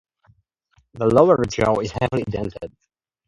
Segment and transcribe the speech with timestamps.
[0.95, 2.73] The lower jaw is heavily dented.